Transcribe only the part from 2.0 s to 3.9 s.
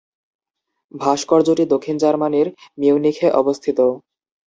জার্মানির মিউনিখে অবস্থিত।